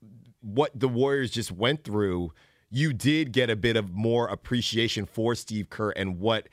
[0.40, 2.32] what the Warriors just went through,
[2.68, 6.48] you did get a bit of more appreciation for Steve Kerr and what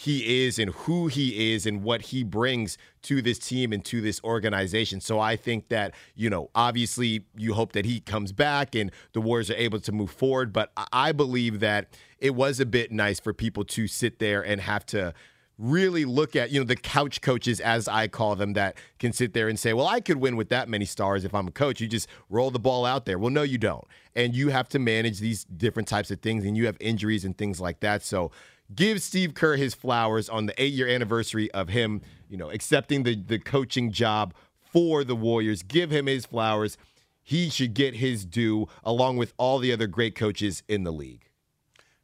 [0.00, 4.00] he is and who he is and what he brings to this team and to
[4.00, 4.98] this organization.
[4.98, 9.20] So I think that, you know, obviously you hope that he comes back and the
[9.20, 10.54] Warriors are able to move forward.
[10.54, 14.62] But I believe that it was a bit nice for people to sit there and
[14.62, 15.12] have to
[15.58, 19.34] really look at, you know, the couch coaches, as I call them, that can sit
[19.34, 21.78] there and say, well, I could win with that many stars if I'm a coach.
[21.78, 23.18] You just roll the ball out there.
[23.18, 23.84] Well, no, you don't.
[24.16, 27.36] And you have to manage these different types of things, and you have injuries and
[27.36, 28.02] things like that.
[28.02, 28.30] So,
[28.74, 33.02] give Steve Kerr his flowers on the eight year anniversary of him, you know, accepting
[33.02, 35.62] the, the coaching job for the Warriors.
[35.62, 36.76] Give him his flowers.
[37.22, 41.26] He should get his due along with all the other great coaches in the league.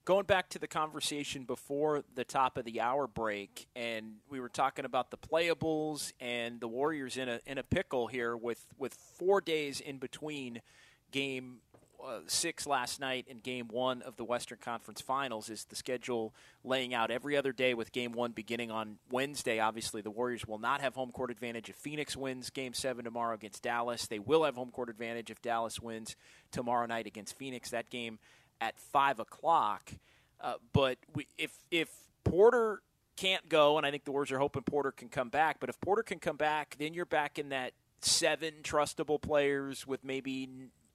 [0.05, 4.49] Going back to the conversation before the top of the hour break, and we were
[4.49, 8.95] talking about the playables and the Warriors in a in a pickle here with with
[8.95, 10.63] four days in between
[11.11, 11.59] game
[12.05, 16.35] uh, six last night in game one of the Western Conference Finals is the schedule
[16.65, 19.59] laying out every other day with game one beginning on Wednesday.
[19.59, 23.35] Obviously, the Warriors will not have home court advantage if Phoenix wins game seven tomorrow
[23.35, 24.07] against Dallas.
[24.07, 26.17] They will have home court advantage if Dallas wins
[26.51, 27.71] tomorrow night against Phoenix.
[27.71, 28.19] That game
[28.61, 29.93] at five o'clock.
[30.41, 31.89] Uh, but we, if if
[32.25, 32.83] Porter
[33.17, 35.59] can't go, and I think the Warriors are hoping Porter can come back.
[35.61, 40.05] But if Porter can come back, then you're back in that seven trustable players with
[40.05, 40.49] maybe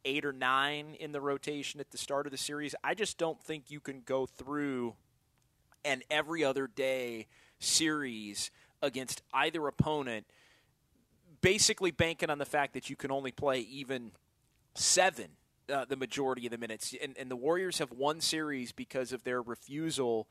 [0.06, 2.76] eight or nine in the rotation at the start of the series.
[2.84, 4.96] I just don't think you can go through
[5.86, 7.28] an every other day
[7.60, 8.52] series
[8.82, 10.26] against either opponent,
[11.42, 14.12] basically banking on the fact that you can only play even
[14.74, 15.30] seven
[15.72, 16.94] uh, the majority of the minutes.
[17.02, 20.28] And, and the Warriors have won series because of their refusal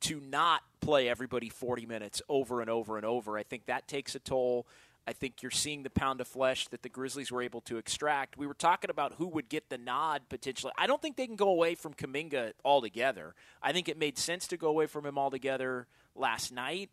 [0.00, 3.38] to not play everybody 40 minutes over and over and over.
[3.38, 4.66] I think that takes a toll.
[5.06, 8.38] I think you're seeing the pound of flesh that the Grizzlies were able to extract.
[8.38, 10.72] We were talking about who would get the nod potentially.
[10.78, 13.34] I don't think they can go away from Kuminga altogether.
[13.62, 16.90] I think it made sense to go away from him altogether last night,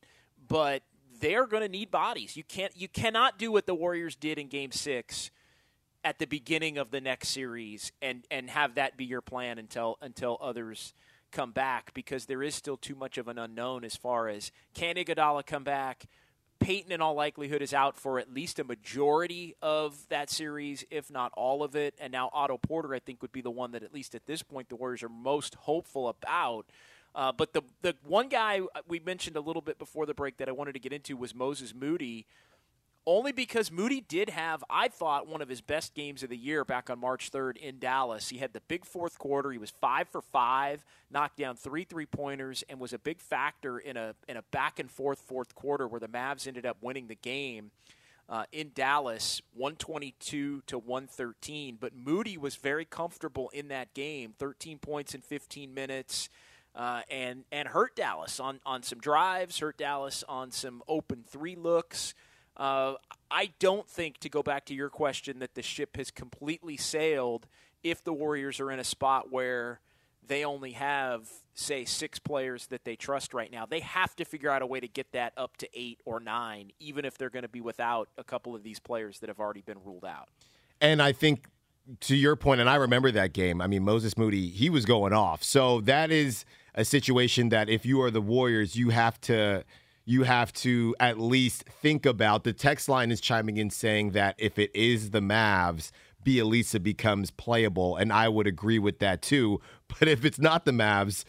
[0.48, 0.84] but
[1.19, 2.36] they're going to need bodies.
[2.36, 5.31] You can't you cannot do what the Warriors did in game 6
[6.04, 9.98] at the beginning of the next series and and have that be your plan until
[10.02, 10.94] until others
[11.31, 14.96] come back because there is still too much of an unknown as far as can
[14.96, 16.08] Iguodala come back
[16.62, 21.12] Payton, in all likelihood, is out for at least a majority of that series, if
[21.12, 21.96] not all of it.
[22.00, 24.44] And now Otto Porter, I think, would be the one that, at least at this
[24.44, 26.68] point, the Warriors are most hopeful about.
[27.13, 30.48] Uh, but the the one guy we mentioned a little bit before the break that
[30.48, 32.25] I wanted to get into was Moses Moody,
[33.06, 36.63] only because Moody did have, I thought, one of his best games of the year
[36.63, 38.30] back on March 3rd in Dallas.
[38.30, 39.51] He had the big fourth quarter.
[39.51, 43.80] He was five for five, knocked down three three pointers, and was a big factor
[43.80, 47.07] in a in a back and forth fourth quarter where the Mavs ended up winning
[47.07, 47.71] the game.
[48.30, 51.77] Uh, in Dallas, 122 to 113.
[51.77, 56.30] But Moody was very comfortable in that game, 13 points in 15 minutes
[56.75, 61.56] uh, and and hurt Dallas on on some drives, hurt Dallas on some open three
[61.56, 62.13] looks.
[62.62, 62.94] Uh,
[63.31, 67.48] I don't think to go back to your question that the ship has completely sailed
[67.84, 69.80] if the Warriors are in a spot where
[70.28, 73.66] they only have say six players that they trust right now.
[73.66, 76.72] They have to figure out a way to get that up to eight or nine,
[76.80, 79.62] even if they're going to be without a couple of these players that have already
[79.62, 80.30] been ruled out.
[80.80, 81.48] And I think
[82.02, 83.60] to your point, and I remember that game.
[83.60, 85.42] I mean, Moses Moody, he was going off.
[85.42, 89.63] So that is a situation that if you are the Warriors, you have to
[90.06, 92.44] you have to at least think about.
[92.44, 95.92] The text line is chiming in saying that if it is the Mavs,
[96.25, 99.62] Bjelica becomes playable, and I would agree with that too.
[100.00, 101.25] But if it's not the Mavs,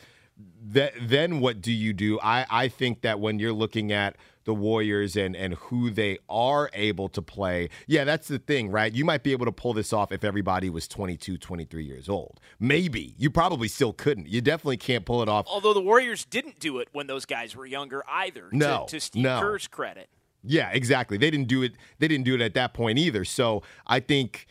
[0.62, 2.20] then what do you do?
[2.20, 6.70] I, I think that when you're looking at the Warriors and and who they are
[6.72, 7.68] able to play.
[7.86, 8.92] Yeah, that's the thing, right?
[8.92, 12.40] You might be able to pull this off if everybody was 22, 23 years old.
[12.58, 13.14] Maybe.
[13.18, 14.28] You probably still couldn't.
[14.28, 15.46] You definitely can't pull it off.
[15.48, 18.48] Although the Warriors didn't do it when those guys were younger either.
[18.52, 18.84] No.
[18.88, 19.40] To, to Steve no.
[19.40, 20.08] Kerr's credit.
[20.44, 21.16] Yeah, exactly.
[21.16, 21.74] They didn't do it.
[21.98, 23.24] They didn't do it at that point either.
[23.24, 24.46] So I think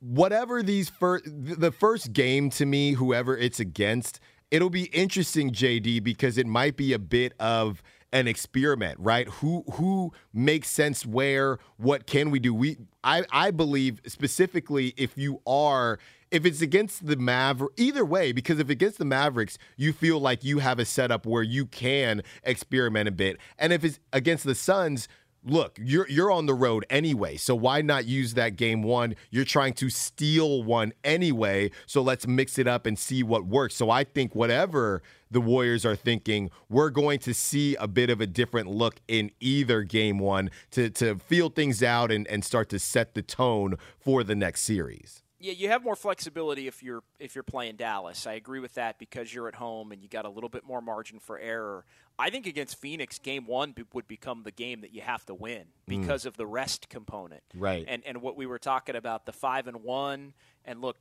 [0.00, 4.20] whatever these first the first game to me, whoever it's against,
[4.50, 7.82] it'll be interesting, JD, because it might be a bit of
[8.12, 9.28] an experiment, right?
[9.28, 11.58] Who who makes sense where?
[11.76, 12.54] What can we do?
[12.54, 15.98] We I I believe specifically if you are
[16.30, 20.44] if it's against the Maver either way, because if against the Mavericks, you feel like
[20.44, 23.38] you have a setup where you can experiment a bit.
[23.58, 25.08] And if it's against the Suns,
[25.44, 29.14] look, you're you're on the road anyway, so why not use that game one?
[29.30, 33.74] You're trying to steal one anyway, so let's mix it up and see what works.
[33.74, 38.20] So I think whatever the Warriors are thinking, we're going to see a bit of
[38.20, 42.68] a different look in either game one to to feel things out and, and start
[42.70, 45.22] to set the tone for the next series.
[45.40, 48.26] Yeah, you have more flexibility if you're if you're playing Dallas.
[48.26, 50.80] I agree with that because you're at home and you got a little bit more
[50.80, 51.84] margin for error.
[52.18, 55.62] I think against Phoenix, game one would become the game that you have to win
[55.62, 55.66] mm.
[55.86, 56.26] because mm.
[56.26, 57.42] of the rest component.
[57.54, 57.84] Right.
[57.86, 60.96] And and what we were talking about the five and one, and look,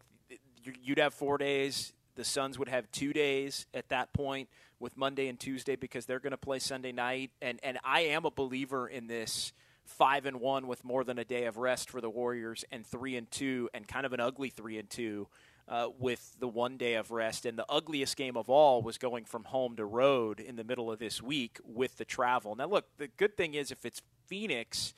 [0.84, 1.94] you'd have four days.
[2.16, 4.50] The Suns would have two days at that point
[4.80, 7.32] with Monday and Tuesday because they're going to play Sunday night.
[7.42, 9.52] And and I am a believer in this
[9.88, 13.16] five and one with more than a day of rest for the Warriors, and three
[13.16, 15.28] and two, and kind of an ugly three and two
[15.68, 17.46] uh, with the one day of rest.
[17.46, 20.92] And the ugliest game of all was going from home to road in the middle
[20.92, 22.56] of this week with the travel.
[22.56, 24.94] Now, look, the good thing is if it's Phoenix,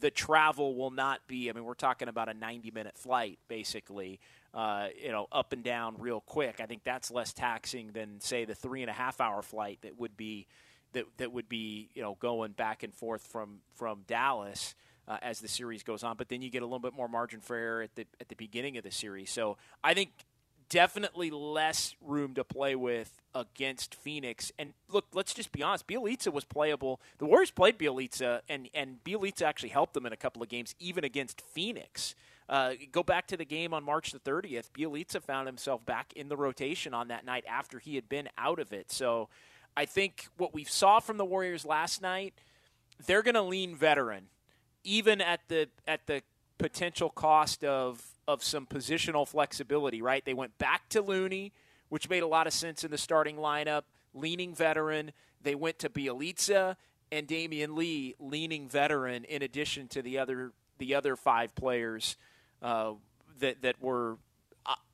[0.00, 1.48] the travel will not be.
[1.48, 4.20] I mean, we're talking about a 90 minute flight, basically.
[4.52, 6.60] Uh, you know, up and down real quick.
[6.60, 9.98] I think that's less taxing than, say, the three and a half hour flight that
[9.98, 10.46] would be
[10.94, 14.74] that that would be you know going back and forth from from Dallas
[15.06, 16.16] uh, as the series goes on.
[16.16, 18.36] But then you get a little bit more margin for error at the at the
[18.36, 19.30] beginning of the series.
[19.30, 20.10] So I think
[20.68, 24.50] definitely less room to play with against Phoenix.
[24.58, 25.86] And look, let's just be honest.
[25.86, 27.00] Bjelica was playable.
[27.18, 30.74] The Warriors played Bjelica, and and Bjelica actually helped them in a couple of games,
[30.78, 32.14] even against Phoenix.
[32.46, 34.70] Uh, go back to the game on March the 30th.
[34.76, 38.58] Bjelica found himself back in the rotation on that night after he had been out
[38.58, 38.92] of it.
[38.92, 39.30] So
[39.76, 42.34] I think what we saw from the Warriors last night,
[43.06, 44.28] they're going to lean veteran
[44.84, 46.22] even at the at the
[46.58, 50.24] potential cost of of some positional flexibility, right?
[50.24, 51.52] They went back to Looney,
[51.88, 53.82] which made a lot of sense in the starting lineup,
[54.14, 55.12] leaning veteran.
[55.42, 56.76] They went to Bjelica
[57.12, 62.16] and Damion Lee, leaning veteran, in addition to the other the other five players
[62.62, 62.92] uh,
[63.40, 64.18] that that were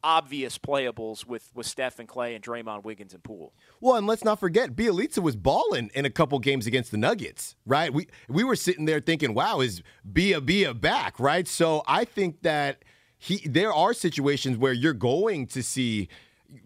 [0.02, 3.52] obvious playables with, with Steph and Klay and Draymond, Wiggins, and Poole.
[3.80, 7.54] Well, and let's not forget, Bjelica was balling in a couple games against the Nuggets,
[7.66, 7.92] right?
[7.92, 11.46] We we were sitting there thinking, wow, is Bia Bia back, right?
[11.46, 12.84] So I think that
[13.18, 16.08] he there are situations where you're going to see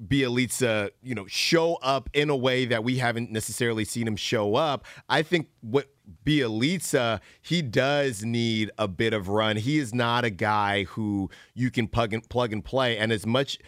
[0.07, 4.55] Bjelica, you know, show up in a way that we haven't necessarily seen him show
[4.55, 4.85] up.
[5.09, 5.89] I think what
[6.25, 9.57] Bjelica, he does need a bit of run.
[9.57, 12.99] He is not a guy who you can plug and plug and play.
[12.99, 13.59] And as much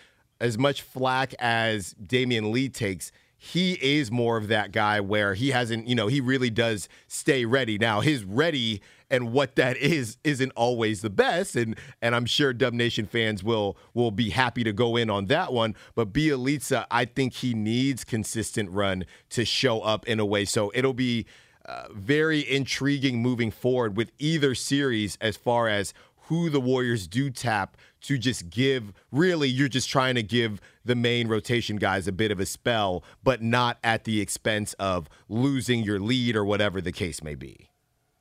[0.41, 5.51] as much flack as Damion Lee takes, he is more of that guy where he
[5.51, 7.79] hasn't, you know, he really does stay ready.
[7.79, 11.55] Now, his ready and what that is isn't always the best.
[11.57, 15.27] And and I'm sure Dub Nation fans will will be happy to go in on
[15.27, 15.75] that one.
[15.95, 20.45] But Bjelica, I think he needs consistent run to show up in a way.
[20.45, 21.27] So it'll be
[21.67, 25.93] uh, very intriguing moving forward with either series as far as
[26.29, 28.93] who the Warriors do tap to just give.
[29.11, 33.05] Really, you're just trying to give the main rotation guys a bit of a spell,
[33.23, 37.71] but not at the expense of losing your lead or whatever the case may be.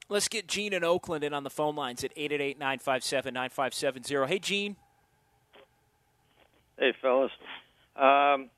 [0.08, 4.32] Let's get Gene in Oakland in on the phone lines at 888 957 9570.
[4.32, 4.76] Hey, Gene.
[6.78, 7.32] Hey, fellas.
[7.96, 8.50] Um,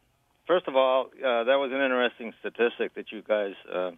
[0.46, 3.92] first of all, uh, that was an interesting statistic that you guys uh,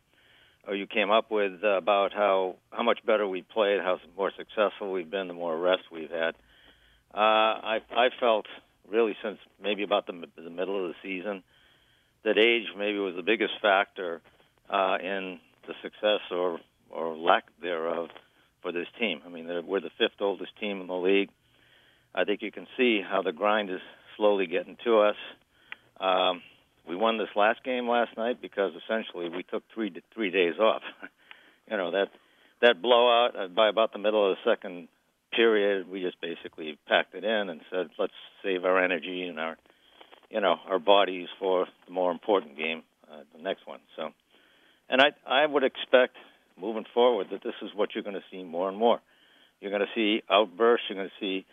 [0.68, 4.92] or you came up with about how how much better we played, how more successful
[4.92, 6.36] we've been, the more rest we've had.
[7.14, 8.46] Uh, I I felt
[8.90, 11.44] really since maybe about the the middle of the season
[12.24, 14.22] that age maybe was the biggest factor
[14.70, 18.10] uh, in the success or or lack thereof
[18.62, 19.22] for this team.
[19.26, 21.30] I mean, we're the fifth oldest team in the league.
[22.14, 23.80] I think you can see how the grind is
[24.18, 25.16] slowly getting to us.
[26.00, 26.42] Um,
[26.90, 30.82] we won this last game last night because essentially we took three three days off.
[31.72, 32.08] you know that
[32.62, 34.88] that blowout uh, by about the middle of the second
[35.32, 39.56] period, we just basically packed it in and said, let's save our energy and our
[40.30, 43.80] you know our bodies for the more important game, uh, the next one.
[43.96, 44.10] So,
[44.90, 46.16] and I I would expect
[46.60, 49.00] moving forward that this is what you're going to see more and more.
[49.62, 50.86] You're going to see outbursts.
[50.90, 51.46] You're going to see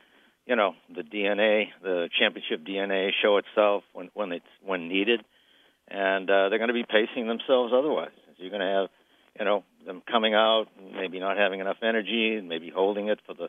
[0.46, 5.22] you know the DNA, the championship DNA, show itself when when it's when needed,
[5.88, 8.10] and uh, they're going to be pacing themselves otherwise.
[8.38, 8.88] You're going to have,
[9.38, 13.34] you know, them coming out, maybe not having enough energy, and maybe holding it for
[13.34, 13.48] the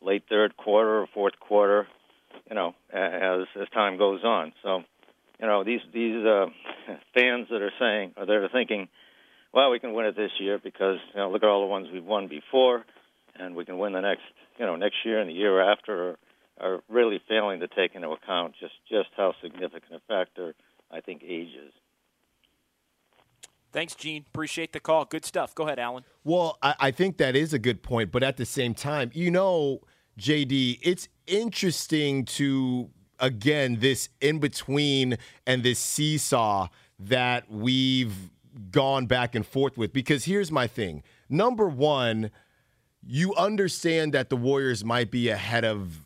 [0.00, 1.86] late third quarter or fourth quarter,
[2.48, 4.52] you know, as as time goes on.
[4.62, 4.82] So,
[5.40, 6.46] you know, these these uh,
[7.14, 8.88] fans that are saying or they're thinking,
[9.52, 11.88] well, we can win it this year because you know look at all the ones
[11.92, 12.84] we've won before,
[13.36, 14.22] and we can win the next
[14.58, 16.10] you know next year and the year after.
[16.10, 16.16] Or,
[16.60, 20.54] are really failing to take into account just, just how significant a factor
[20.90, 21.72] I think age is.
[23.72, 24.24] Thanks, Gene.
[24.26, 25.04] Appreciate the call.
[25.04, 25.54] Good stuff.
[25.54, 26.04] Go ahead, Alan.
[26.24, 29.30] Well, I, I think that is a good point, but at the same time, you
[29.30, 29.80] know,
[30.18, 32.90] JD, it's interesting to
[33.20, 38.30] again this in between and this seesaw that we've
[38.70, 41.02] gone back and forth with because here's my thing.
[41.28, 42.30] Number 1,
[43.06, 46.04] you understand that the Warriors might be ahead of,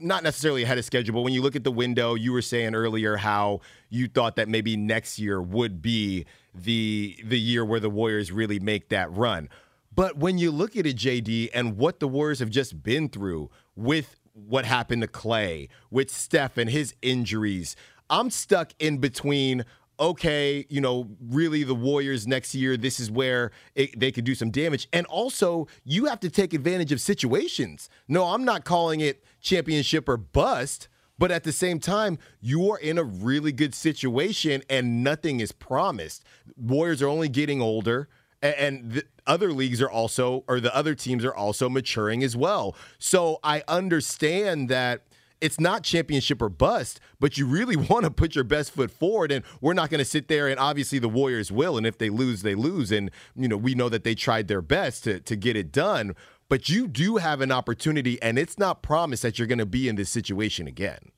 [0.00, 2.74] not necessarily ahead of schedule, but when you look at the window, you were saying
[2.74, 7.90] earlier how you thought that maybe next year would be the the year where the
[7.90, 9.48] Warriors really make that run.
[9.94, 13.50] But when you look at it, JD, and what the Warriors have just been through
[13.76, 17.76] with what happened to Klay, with Steph and his injuries,
[18.08, 19.64] I'm stuck in between
[19.98, 24.34] okay, you know, really the Warriors next year, this is where it, they could do
[24.34, 24.88] some damage.
[24.92, 27.88] And also, you have to take advantage of situations.
[28.08, 30.88] No, I'm not calling it championship or bust.
[31.18, 35.52] But at the same time, you are in a really good situation and nothing is
[35.52, 36.24] promised.
[36.56, 38.08] Warriors are only getting older
[38.42, 42.74] and the other leagues are also or the other teams are also maturing as well.
[42.98, 45.02] So I understand that
[45.42, 49.32] it's not championship or bust, but you really want to put your best foot forward.
[49.32, 51.76] And we're not going to sit there and obviously the Warriors will.
[51.76, 52.92] And if they lose, they lose.
[52.92, 56.14] And, you know, we know that they tried their best to, to get it done.
[56.48, 59.88] But you do have an opportunity, and it's not promised that you're going to be
[59.88, 61.10] in this situation again.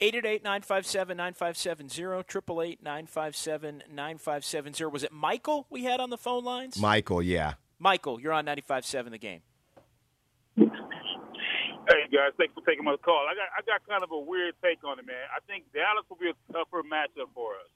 [0.00, 4.84] 888 957 9570, 888 957 9570.
[4.84, 6.78] Was it Michael we had on the phone lines?
[6.78, 7.54] Michael, yeah.
[7.80, 9.40] Michael, you're on 95.7 the game.
[12.10, 13.30] Guys, thanks for taking my call.
[13.30, 15.30] I got I got kind of a weird take on it, man.
[15.30, 17.70] I think Dallas will be a tougher matchup for us,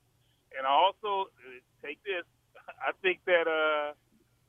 [0.59, 2.27] and I also uh, take this.
[2.89, 3.95] I think that uh,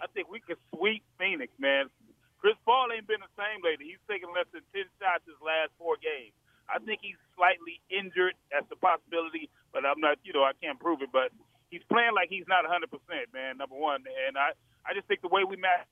[0.02, 1.94] I think we could sweep Phoenix, man.
[2.42, 3.94] Chris Paul ain't been the same lately.
[3.94, 6.34] He's taken less than ten shots his last four games.
[6.66, 8.34] I think he's slightly injured.
[8.50, 10.18] That's a possibility, but I'm not.
[10.26, 11.14] You know, I can't prove it.
[11.14, 11.30] But
[11.70, 13.62] he's playing like he's not 100 percent, man.
[13.62, 15.86] Number one, and I I just think the way we match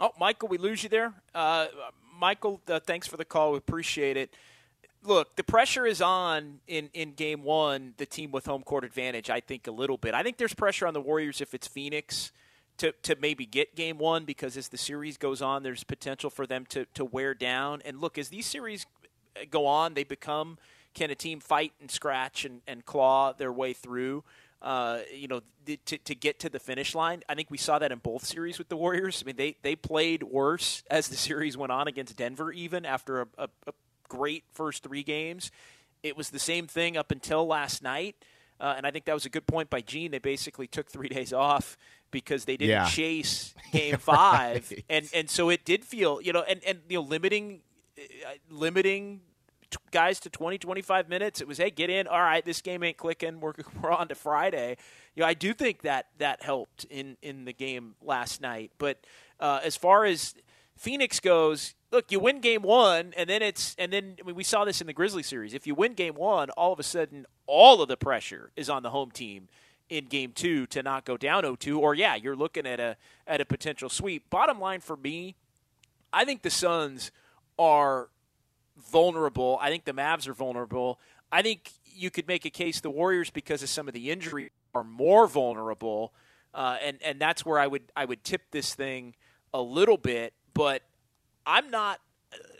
[0.00, 1.12] Oh, Michael, we lose you there.
[1.34, 1.66] Uh,
[2.18, 3.52] Michael, uh, thanks for the call.
[3.52, 4.32] We appreciate it.
[5.02, 9.28] Look, the pressure is on in, in game one, the team with home court advantage,
[9.28, 10.14] I think, a little bit.
[10.14, 12.30] I think there's pressure on the Warriors if it's Phoenix
[12.78, 16.46] to, to maybe get game one because as the series goes on, there's potential for
[16.46, 17.82] them to, to wear down.
[17.84, 18.86] And look, as these series
[19.50, 20.58] go on, they become
[20.94, 24.24] can a team fight and scratch and, and claw their way through?
[24.62, 25.40] Uh, you know,
[25.86, 27.22] to, to get to the finish line.
[27.28, 29.22] I think we saw that in both series with the Warriors.
[29.22, 33.22] I mean, they, they played worse as the series went on against Denver, even after
[33.22, 33.72] a, a, a
[34.08, 35.50] great first three games.
[36.02, 38.16] It was the same thing up until last night.
[38.60, 40.10] Uh, and I think that was a good point by Gene.
[40.10, 41.76] They basically took three days off
[42.10, 42.86] because they didn't Yeah.
[42.86, 44.84] chase game five, Right.
[44.88, 47.60] and and so it did feel you know and and you know limiting
[47.98, 49.20] uh, limiting
[49.70, 52.06] t- guys to 20 25 minutes it was hey get in.
[52.06, 53.40] All right this game ain't clicking.
[53.40, 54.76] We're, we're on to friday.
[55.14, 58.72] You know i do think that that helped in in the game last night.
[58.78, 58.98] But
[59.40, 60.34] uh, as far as
[60.76, 64.44] phoenix goes look you win game one and then it's and then I mean, we
[64.44, 65.54] saw this in the grizzly series.
[65.54, 68.82] If you win game one all of a sudden all of the pressure is on
[68.82, 69.48] the home team
[69.88, 72.96] in game two to not go down 0-2 or yeah you're looking at a
[73.26, 74.30] at a potential sweep.
[74.30, 75.34] Bottom line for me
[76.12, 77.10] I think the Suns
[77.58, 78.08] are
[78.78, 79.58] vulnerable.
[79.60, 80.98] I think the Mavs are vulnerable.
[81.30, 84.50] I think you could make a case the Warriors because of some of the injury
[84.74, 86.12] are more vulnerable,
[86.54, 89.14] uh, and and that's where I would I would tip this thing
[89.52, 90.32] a little bit.
[90.54, 90.82] But
[91.46, 92.00] I'm not.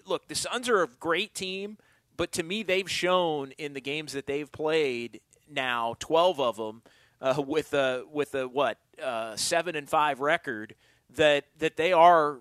[0.06, 1.76] Look, the Suns are a great team,
[2.16, 5.20] but to me, they've shown in the games that they've played
[5.50, 6.82] now, twelve of them,
[7.20, 10.74] uh, with a with a what uh, seven and five record,
[11.14, 12.40] that that they are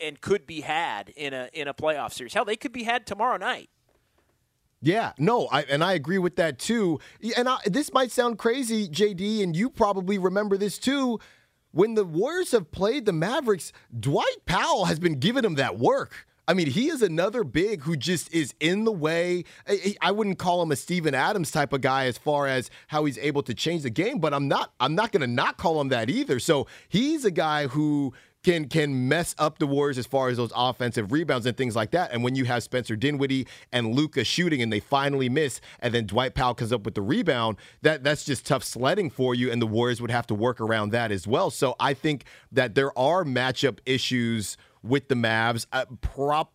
[0.00, 2.34] and could be had in a in a playoff series.
[2.34, 3.70] Hell, they could be had tomorrow night.
[4.80, 7.00] Yeah, no, I, and I agree with that too.
[7.36, 11.18] And I, this might sound crazy, JD, and you probably remember this too.
[11.72, 16.26] When the Warriors have played the Mavericks, Dwight Powell has been giving them that work.
[16.46, 19.44] I mean, he is another big who just is in the way.
[20.00, 23.18] I, wouldn't call him a Steven Adams type of guy as far as how he's
[23.18, 24.72] able to change the game, but I'm not.
[24.80, 26.40] I'm not going to not call him that either.
[26.40, 28.14] So he's a guy who
[28.48, 31.90] can can mess up the Warriors as far as those offensive rebounds and things like
[31.90, 32.12] that.
[32.12, 36.06] And when you have Spencer Dinwiddie and Luka shooting and they finally miss, and then
[36.06, 39.60] Dwight Powell comes up with the rebound, that that's just tough sledding for you, and
[39.60, 41.50] the Warriors would have to work around that as well.
[41.50, 45.66] So I think that there are matchup issues with the Mavs.
[45.72, 45.84] Uh,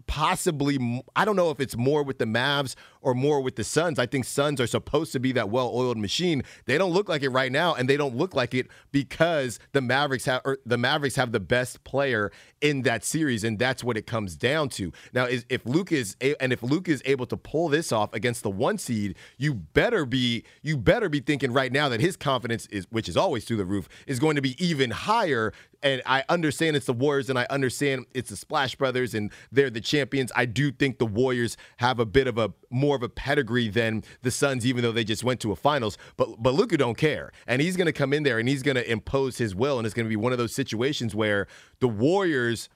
[0.07, 3.99] possibly, I don't know if it's more with the Mavs or more with the Suns.
[3.99, 6.43] I think Suns are supposed to be that well-oiled machine.
[6.65, 9.81] They don't look like it right now, and they don't look like it because the
[9.81, 14.07] Mavericks have the Mavericks have the best player in that series, and that's what it
[14.07, 14.91] comes down to.
[15.13, 18.13] Now, is if Luke is a- and if Luke is able to pull this off
[18.13, 22.15] against the one seed, you better be you better be thinking right now that his
[22.15, 25.51] confidence is, which is always through the roof, is going to be even higher
[25.83, 29.69] and I understand it's the Warriors and I understand it's the Splash Brothers and they're
[29.69, 30.31] the champions.
[30.35, 34.03] I do think the Warriors have a bit of a more of a pedigree than
[34.21, 35.97] the Suns, even though they just went to a finals.
[36.17, 37.31] But but Luka don't care.
[37.47, 39.77] And he's gonna come in there and he's gonna impose his will.
[39.77, 41.47] And it's gonna be one of those situations where
[41.79, 42.69] the Warriors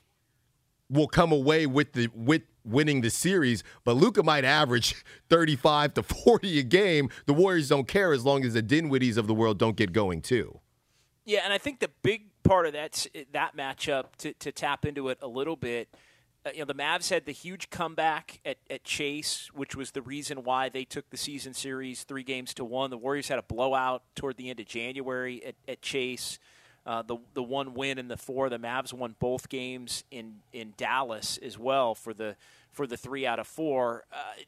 [0.89, 6.03] will come away with the with winning the series, but Luka might average 35 to
[6.03, 7.09] 40 a game.
[7.25, 10.21] The Warriors don't care as long as the Dinwiddies of the world don't get going
[10.21, 10.59] too.
[11.25, 15.09] Yeah, and I think the big part of that that matchup to, to tap into
[15.09, 15.89] it a little bit.
[16.45, 20.01] Uh, you know, the Mavs had the huge comeback at, at Chase, which was the
[20.01, 22.89] reason why they took the season series three games to one.
[22.89, 26.39] The Warriors had a blowout toward the end of January at, at Chase.
[26.85, 30.73] Uh, the the one win in the four, the Mavs won both games in, in
[30.77, 32.37] Dallas as well for the
[32.71, 34.05] for the three out of four.
[34.11, 34.41] Uh,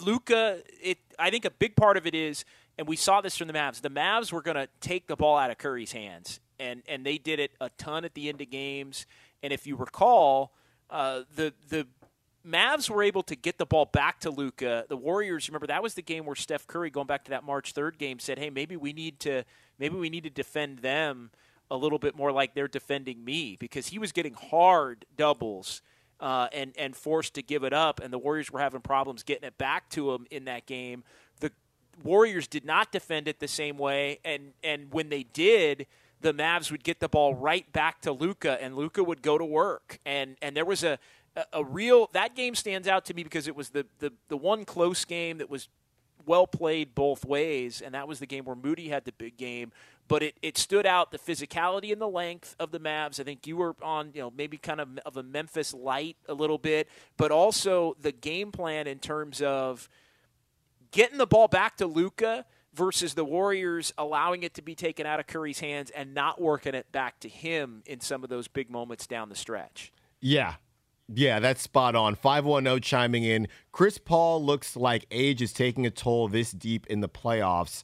[0.00, 2.44] Luka, it I think a big part of it is,
[2.76, 3.82] and we saw this from the Mavs.
[3.82, 7.18] The Mavs were going to take the ball out of Curry's hands, and and they
[7.18, 9.06] did it a ton at the end of games.
[9.42, 10.52] And if you recall,
[10.90, 11.86] uh, the the
[12.46, 14.84] Mavs were able to get the ball back to Luka.
[14.88, 17.72] The Warriors, remember that was the game where Steph Curry, going back to that March
[17.72, 19.44] third game, said, "Hey, maybe we need to
[19.78, 21.30] maybe we need to defend them
[21.70, 25.82] a little bit more like they're defending me," because he was getting hard doubles.
[26.18, 29.46] Uh, and and forced to give it up, and the Warriors were having problems getting
[29.46, 31.04] it back to him in that game.
[31.40, 31.52] The
[32.02, 35.86] Warriors did not defend it the same way, and and when they did,
[36.20, 39.44] the Mavs would get the ball right back to Luka, and Luka would go to
[39.44, 40.98] work, and and there was a,
[41.52, 44.64] a real that game stands out to me because it was the the the one
[44.64, 45.68] close game that was
[46.24, 49.72] well played both ways, and that was the game where Moody had the big game.
[50.08, 53.18] But it, it stood out the physicality and the length of the Mavs.
[53.18, 56.34] I think you were on, you know, maybe kind of of a Memphis light a
[56.34, 59.88] little bit, but also the game plan in terms of
[60.92, 62.44] getting the ball back to Luka
[62.76, 66.74] versus the Warriors allowing it to be taken out of Curry's hands and not working
[66.74, 69.92] it back to him in some of those big moments down the stretch.
[70.20, 70.54] Yeah.
[71.08, 72.16] Yeah, that's spot on.
[72.16, 73.48] 510 chiming in.
[73.72, 77.82] Chris Paul looks like age is taking a toll this deep in the playoffs.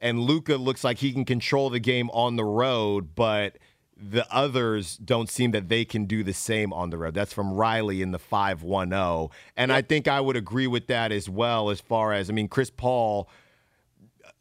[0.00, 3.58] And Luka looks like he can control the game on the road, but
[3.96, 7.14] the others don't seem that they can do the same on the road.
[7.14, 9.36] That's from Riley in the 510.
[9.56, 12.48] And I think I would agree with that as well, as far as, I mean,
[12.48, 13.28] Chris Paul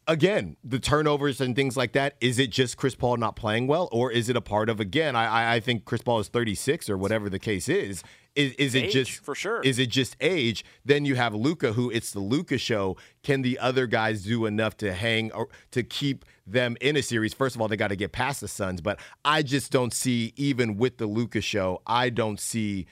[0.08, 3.90] again, the turnovers and things like that, is it just Chris Paul not playing well?
[3.92, 6.98] Or is it a part of, again, I, I think Chris Paul is 36 or
[6.98, 8.04] whatever the case is.
[8.36, 9.62] Is, is it Age, just for sure.
[9.62, 10.64] Is it just age?
[10.86, 12.96] Then you have Luka, who it's the Luka show.
[13.24, 17.34] Can the other guys do enough to hang or to keep them in a series?
[17.34, 20.34] First of all, they got to get past the Suns, but I just don't see
[20.36, 21.82] even with the Luka show.
[21.88, 22.86] I don't see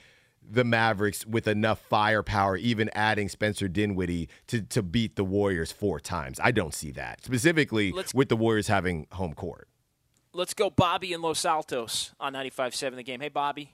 [0.48, 6.00] the Mavericks with enough firepower, even adding Spencer Dinwiddie to to beat the Warriors four
[6.00, 6.38] times.
[6.42, 9.68] I don't see that specifically Let's- with the Warriors having home court.
[10.32, 13.20] Let's go, Bobby in Los Altos on 95.7 The Game.
[13.20, 13.72] Hey, Bobby.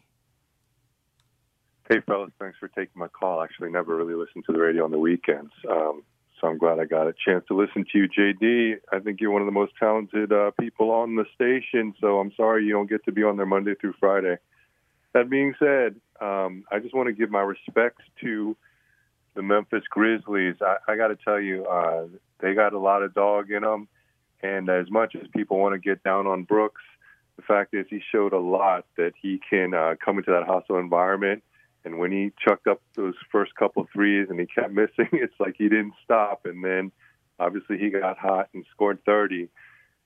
[1.89, 3.43] Hey, fellas, thanks for taking my call.
[3.43, 6.05] Actually, never really listened to the radio on the weekends, um,
[6.41, 8.77] so I'm glad I got a chance to listen to you, JD.
[8.93, 12.33] I think you're one of the most talented uh, people on the station, so I'm
[12.37, 14.37] sorry you don't get to be on there Monday through Friday.
[15.15, 18.57] That being said, um, I just want to give my respects to
[19.35, 20.57] the Memphis Grizzlies.
[20.61, 22.07] I, I got to tell you, uh,
[22.41, 23.89] they got a lot of dog in them,
[24.43, 26.83] and as much as people want to get down on Brooks,
[27.37, 30.79] the fact is he showed a lot that he can uh, come into that hostile
[30.79, 31.43] environment
[31.85, 35.55] and when he chucked up those first couple threes and he kept missing, it's like
[35.57, 36.43] he didn't stop.
[36.45, 36.93] And then
[37.39, 39.49] obviously he got hot and scored 30.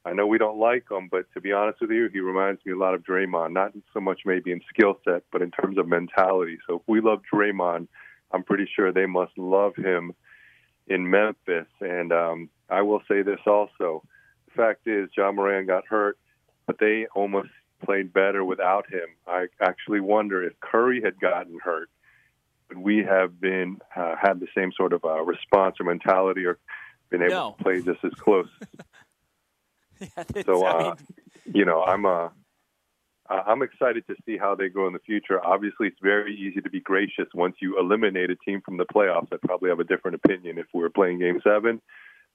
[0.07, 2.73] I know we don't like him, but to be honest with you, he reminds me
[2.73, 3.53] a lot of Draymond.
[3.53, 6.59] Not so much maybe in skill set, but in terms of mentality.
[6.67, 7.89] So if we love Draymond,
[8.31, 10.15] I'm pretty sure they must love him
[10.87, 11.67] in Memphis.
[11.81, 14.05] And um, I will say this also:
[14.47, 16.19] the fact is, Ja Morant got hurt,
[16.67, 17.49] but they almost
[17.85, 19.09] played better without him.
[19.27, 21.91] I actually wonder if Curry had gotten hurt,
[22.69, 26.59] would we have been uh, had the same sort of uh, response or mentality, or
[27.11, 27.55] been able No.
[27.59, 28.49] to play just as close?
[30.45, 32.29] So, I uh, mean, you know, I'm uh,
[33.29, 35.45] uh, I'm excited to see how they go in the future.
[35.45, 39.29] Obviously, it's very easy to be gracious once you eliminate a team from the playoffs.
[39.33, 41.81] I'd probably have a different opinion if we were playing Game Seven,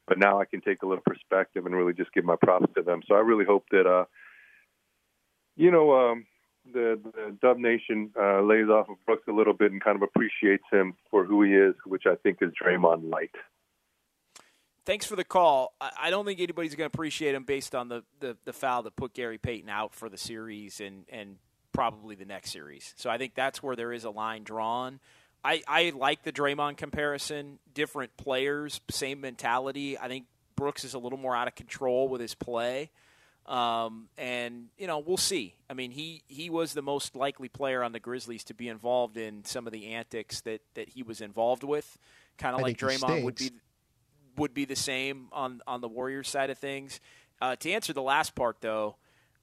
[0.07, 2.81] but now I can take a little perspective and really just give my props to
[2.81, 3.01] them.
[3.07, 4.05] So I really hope that, uh,
[5.55, 6.25] you know, um,
[6.73, 10.01] the, the Dub Nation uh, lays off of Brooks a little bit and kind of
[10.01, 13.35] appreciates him for who he is, which I think is Draymond light.
[14.85, 15.73] Thanks for the call.
[15.79, 18.83] I, I don't think anybody's going to appreciate him based on the, the, the foul
[18.83, 21.37] that put Gary Payton out for the series and, and
[21.73, 22.93] probably the next series.
[22.97, 24.99] So I think that's where there is a line drawn.
[25.43, 27.59] I, I like the Draymond comparison.
[27.73, 29.97] Different players, same mentality.
[29.97, 32.91] I think Brooks is a little more out of control with his play.
[33.47, 35.55] Um, and you know we'll see.
[35.67, 39.17] I mean, he he was the most likely player on the Grizzlies to be involved
[39.17, 41.97] in some of the antics that that he was involved with,
[42.37, 43.49] kind of like Draymond would be.
[44.37, 46.99] Would be the same on on the Warriors side of things.
[47.41, 48.95] Uh, to answer the last part, though,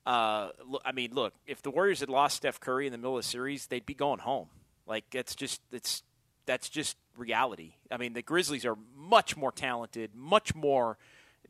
[0.07, 0.51] uh,
[0.85, 3.29] I mean, look, if the Warriors had lost Steph Curry in the middle of the
[3.29, 4.49] series, they'd be going home.
[4.87, 6.03] Like it's just it's
[6.47, 7.75] that's just reality.
[7.91, 10.97] I mean, the Grizzlies are much more talented, much more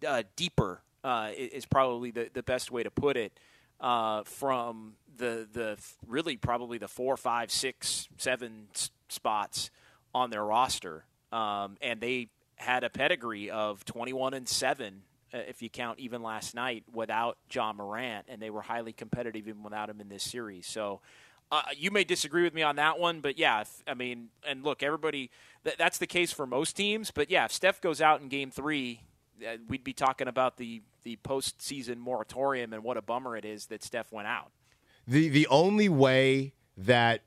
[0.06, 3.38] uh, deeper uh, is probably the, the best way to put it.
[3.80, 9.70] Uh, from the the really probably the four, five, six, seven s- spots
[10.12, 15.02] on their roster, um, and they had a pedigree of twenty one and seven.
[15.32, 19.46] Uh, if you count even last night without Ja Morant, and they were highly competitive
[19.46, 20.66] even without him in this series.
[20.66, 21.00] So,
[21.52, 24.64] uh, you may disagree with me on that one, but yeah, if, I mean, and
[24.64, 25.30] look, everybody,
[25.64, 27.10] th- that's the case for most teams.
[27.10, 29.02] But yeah, if Steph goes out in Game Three,
[29.46, 33.66] uh, we'd be talking about the the postseason moratorium and what a bummer it is
[33.66, 34.50] that Steph went out.
[35.06, 37.20] The the only way that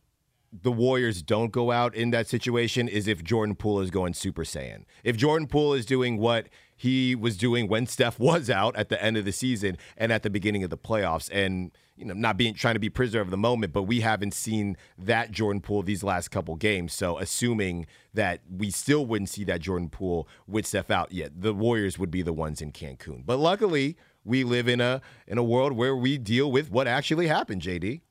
[0.51, 4.43] the Warriors don't go out in that situation is if Jordan Poole is going Super
[4.43, 4.83] Saiyan.
[5.03, 9.01] If Jordan Poole is doing what he was doing when Steph was out at the
[9.01, 12.35] end of the season and at the beginning of the playoffs, and you know, not
[12.35, 15.83] being trying to be prisoner of the moment, but we haven't seen that Jordan Poole
[15.83, 16.93] these last couple games.
[16.93, 21.53] So assuming that we still wouldn't see that Jordan Poole with Steph out yet, the
[21.53, 23.25] Warriors would be the ones in Cancun.
[23.25, 27.27] But luckily, we live in a in a world where we deal with what actually
[27.27, 28.01] happened, JD.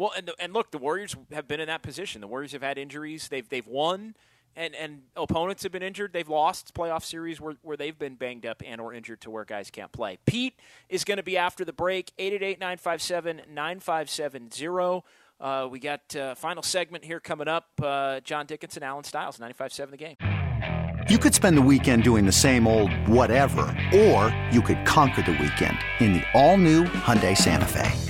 [0.00, 2.22] Well, and and look, the Warriors have been in that position.
[2.22, 3.28] The Warriors have had injuries.
[3.28, 4.14] They've they've won,
[4.56, 6.14] and and opponents have been injured.
[6.14, 9.44] They've lost playoff series where, where they've been banged up and or injured to where
[9.44, 10.16] guys can't play.
[10.24, 10.58] Pete
[10.88, 12.12] is going to be after the break.
[12.16, 15.02] 888-957-9570.
[15.38, 17.66] Uh, we got uh, final segment here coming up.
[17.82, 20.16] Uh, John Dickinson, Alan Styles, 95.7 the game.
[21.10, 25.32] You could spend the weekend doing the same old whatever, or you could conquer the
[25.32, 28.09] weekend in the all-new Hyundai Santa Fe.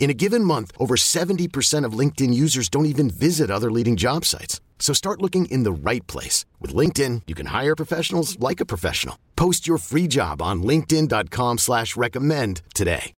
[0.00, 4.24] In a given month, over 70% of LinkedIn users don't even visit other leading job
[4.24, 4.60] sites.
[4.80, 6.44] So start looking in the right place.
[6.60, 9.16] With LinkedIn, you can hire professionals like a professional.
[9.36, 13.12] Post your free job on linkedin.com slash recommend today.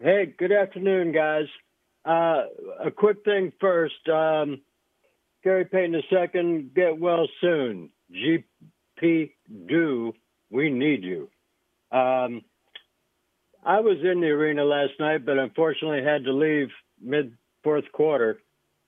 [0.00, 1.46] Hey, good afternoon, guys.
[2.04, 2.44] Uh,
[2.84, 4.08] a quick thing first.
[4.08, 4.60] Um,
[5.42, 7.90] Gary Payton II, get well soon.
[8.12, 9.32] GP,
[9.66, 10.12] do,
[10.50, 11.28] we need you.
[11.90, 12.42] Um,
[13.64, 16.68] I was in the arena last night, but unfortunately had to leave
[17.00, 18.38] mid fourth quarter.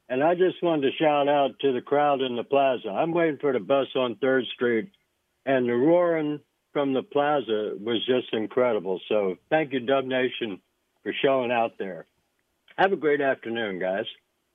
[0.09, 2.88] And I just wanted to shout out to the crowd in the plaza.
[2.88, 4.90] I'm waiting for the bus on Third Street,
[5.46, 6.40] and the roaring
[6.72, 9.00] from the plaza was just incredible.
[9.09, 10.61] So thank you, Dub Nation,
[11.02, 12.06] for showing out there.
[12.76, 14.06] Have a great afternoon, guys.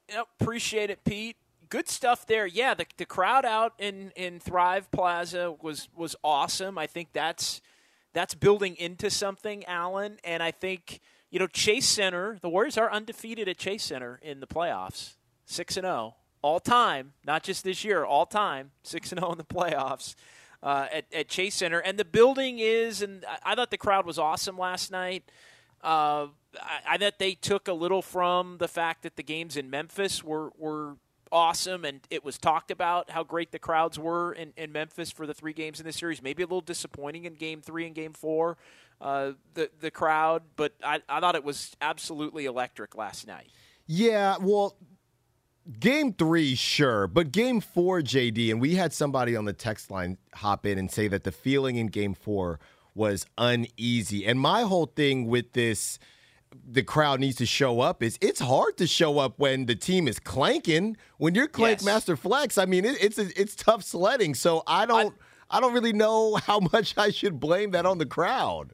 [0.10, 1.38] Yep, appreciate it, Pete.
[1.70, 2.46] Good stuff there.
[2.46, 6.78] Yeah, the, the crowd out in, in Thrive Plaza was was awesome.
[6.78, 7.62] I think that's
[8.16, 10.18] that's building into something, Alan.
[10.24, 12.40] And I think you know Chase Center.
[12.42, 17.14] The Warriors are undefeated at Chase Center in the playoffs, six and zero all time,
[17.26, 20.16] not just this year, all time, six and zero in the playoffs.
[20.64, 24.08] Uh, at, at Chase Center, and the building is, and I, I thought the crowd
[24.08, 25.24] was awesome last night.
[25.84, 26.28] Uh,
[26.60, 30.24] I, I thought they took a little from the fact that the games in Memphis
[30.24, 30.96] were were
[31.32, 35.26] awesome, and it was talked about how great the crowds were in, in Memphis for
[35.28, 36.22] the three games in this series.
[36.22, 38.58] Maybe a little disappointing in Game Three and Game Four,
[39.02, 43.50] uh, the the crowd, but I, I thought it was absolutely electric last night.
[43.88, 44.76] Yeah, well,
[45.80, 50.18] game three, sure, but game four, JD, and we had somebody on the text line
[50.34, 52.60] hop in and say that the feeling in game four
[52.96, 54.26] was uneasy.
[54.26, 56.00] And my whole thing with this
[56.68, 60.08] the crowd needs to show up is it's hard to show up when the team
[60.08, 60.98] is clanking.
[61.18, 61.86] When you're clank yes.
[61.86, 64.34] master flex, I mean it, it's it's tough sledding.
[64.36, 65.16] So I don't
[65.50, 68.74] I, I don't really know how much I should blame that on the crowd.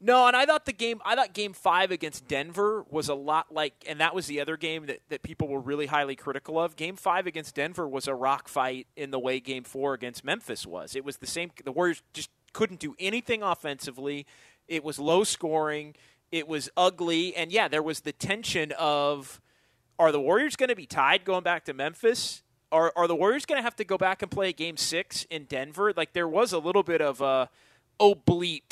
[0.00, 3.54] No, and I thought the game I thought game five against Denver was a lot
[3.54, 6.76] like and that was the other game that, that people were really highly critical of.
[6.76, 10.66] Game five against Denver was a rock fight in the way game four against Memphis
[10.66, 10.94] was.
[10.94, 14.26] It was the same the Warriors just couldn't do anything offensively.
[14.68, 15.94] It was low scoring
[16.32, 19.40] it was ugly, and yeah, there was the tension of
[19.98, 22.42] are the Warriors going to be tied going back to Memphis?
[22.72, 25.44] Are, are the Warriors going to have to go back and play game six in
[25.44, 25.92] Denver?
[25.96, 27.48] Like there was a little bit of a
[28.00, 28.62] oh bleep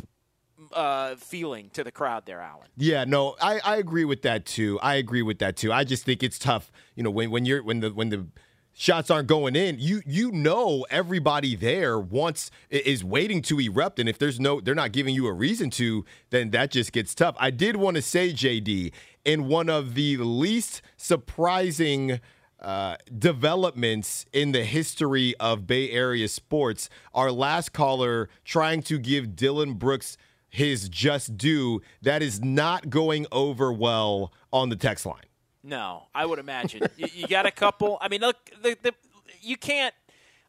[0.72, 2.68] uh, feeling to the crowd there, Alan.
[2.76, 4.78] Yeah, no, I, I agree with that too.
[4.80, 5.72] I agree with that too.
[5.72, 8.26] I just think it's tough, you know, when when you're when the when the
[8.72, 14.08] shots aren't going in, you you know everybody there wants is waiting to erupt, and
[14.08, 17.36] if there's no, they're not giving you a reason to, then that just gets tough.
[17.38, 18.92] I did want to say, JD,
[19.24, 22.20] in one of the least surprising.
[22.60, 26.88] Uh, developments in the history of Bay Area sports.
[27.12, 30.16] Our last caller trying to give Dillon Brooks
[30.48, 31.82] his just due.
[32.02, 35.24] That is not going over well on the text line.
[35.64, 37.96] No, I would imagine you, you, got a couple.
[38.00, 38.94] I mean, look, the, the,
[39.40, 39.94] you can't.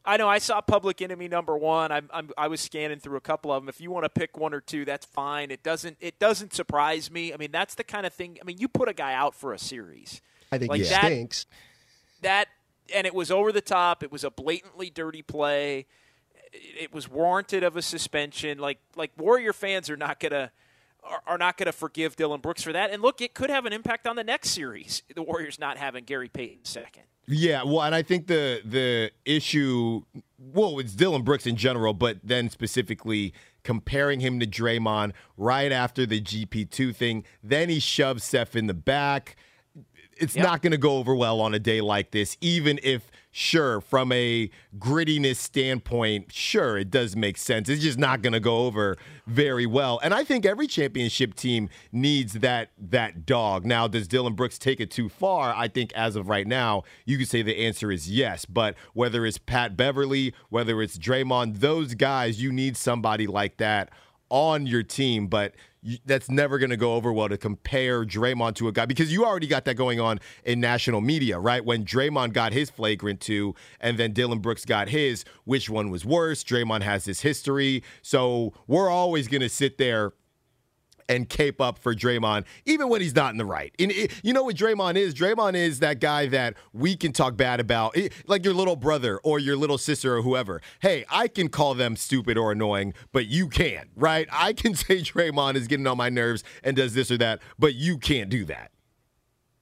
[0.05, 1.91] I know I saw Public Enemy number one.
[1.91, 3.69] I'm, I'm, i was scanning through a couple of them.
[3.69, 5.49] If you want to pick one or two, that's fine.
[5.49, 7.33] It doesn't it doesn't surprise me.
[7.33, 8.37] I mean, that's the kind of thing.
[8.41, 10.21] I mean, you put a guy out for a series.
[10.51, 11.45] I think like he that, stinks.
[12.21, 12.47] That
[12.93, 14.03] and it was over the top.
[14.03, 15.85] It was a blatantly dirty play.
[16.51, 18.57] It was warranted of a suspension.
[18.57, 20.51] Like like Warrior fans are not gonna
[21.05, 22.91] are, are not going to forgive Dillon Brooks for that.
[22.91, 25.03] And look, it could have an impact on the next series.
[25.13, 27.03] The Warriors not having Gary Payton second.
[27.25, 30.01] Yeah, well, and I think the the issue,
[30.37, 36.05] well, it's Dillon Brooks in general, but then specifically comparing him to Draymond right after
[36.05, 37.23] the GP two thing.
[37.41, 39.37] Then he shoves Steph in the back.
[40.17, 40.45] It's yep.
[40.45, 44.11] not going to go over well on a day like this, even if sure, from
[44.11, 47.67] a grittiness standpoint, sure, it does make sense.
[47.67, 49.99] It's just not going to go over very well.
[50.03, 53.65] And I think every championship team needs that that dog.
[53.65, 55.53] Now, does Dillon Brooks take it too far?
[55.53, 58.45] I think as of right now, you could say the answer is yes.
[58.45, 63.89] But whether it's Pat Beverley, whether it's Draymond, those guys, you need somebody like that
[64.33, 65.27] on your team.
[65.27, 65.53] But
[66.05, 69.25] that's never going to go over well to compare Draymond to a guy because you
[69.25, 71.63] already got that going on in national media, right?
[71.63, 76.03] When Draymond got his flagrant two and then Dillon Brooks got his, which one was
[76.03, 76.43] worse?
[76.43, 77.83] Draymond has his history.
[78.01, 80.13] So we're always going to sit there
[81.09, 83.73] and cape up for Draymond, even when he's not in the right.
[83.79, 85.13] And it, you know what Draymond is?
[85.13, 89.19] Draymond is that guy that we can talk bad about, it, like your little brother
[89.23, 90.61] or your little sister or whoever.
[90.81, 94.27] Hey, I can call them stupid or annoying, but you can't, right?
[94.31, 97.75] I can say Draymond is getting on my nerves and does this or that, but
[97.75, 98.71] you can't do that.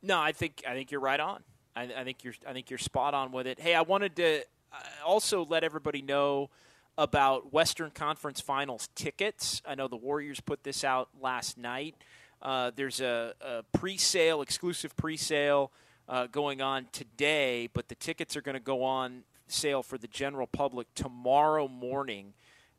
[0.02, 1.44] No, I think I think you're right on.
[1.76, 3.60] I, I think you're I think you're spot on with it.
[3.60, 4.40] Hey, I wanted to
[4.74, 6.50] uh, also let everybody know
[6.98, 9.62] about Western Conference Finals tickets.
[9.66, 11.96] I know the Warriors put this out last night.
[12.42, 15.72] Uh, there's a, a, pre-sale, exclusive pre-sale
[16.10, 20.08] uh, going on today, but the tickets are going to go on sale for the
[20.08, 22.34] general public tomorrow morning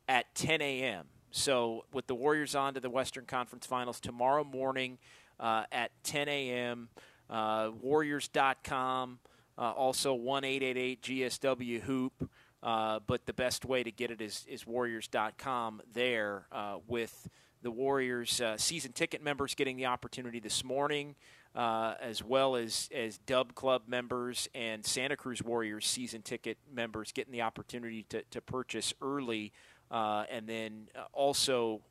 [0.09, 1.07] at 10 a.m.
[1.31, 4.99] So with the Warriors on to the Western Conference Finals tomorrow morning
[5.39, 6.89] uh, at 10 a.m.
[7.31, 9.19] Uh, Warriors.com,
[9.57, 12.31] uh, also 1 GSW Hoop.
[12.63, 17.29] Uh, but the best way to get it is, is Warriors.com there uh, with
[17.63, 21.17] the Warriors uh, season ticket members getting the opportunity this morning,
[21.57, 27.13] uh, as well as, as Dub Club members and Santa Cruz Warriors season ticket members
[27.13, 29.53] getting the opportunity to, to purchase early.
[29.91, 31.83] Uh, and then also